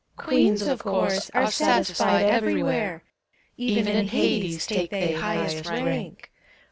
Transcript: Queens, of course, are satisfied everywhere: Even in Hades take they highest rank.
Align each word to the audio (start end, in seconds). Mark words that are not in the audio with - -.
Queens, 0.17 0.63
of 0.63 0.79
course, 0.79 1.29
are 1.29 1.51
satisfied 1.51 2.25
everywhere: 2.25 3.03
Even 3.55 3.87
in 3.87 4.07
Hades 4.07 4.65
take 4.65 4.89
they 4.89 5.13
highest 5.13 5.67
rank. 5.69 6.31